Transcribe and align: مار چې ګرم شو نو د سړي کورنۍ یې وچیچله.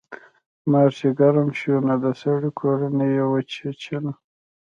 مار 0.69 0.89
چې 0.97 1.07
ګرم 1.19 1.49
شو 1.59 1.75
نو 1.87 1.95
د 2.03 2.05
سړي 2.21 2.51
کورنۍ 2.59 3.09
یې 3.17 3.25
وچیچله. 3.31 4.11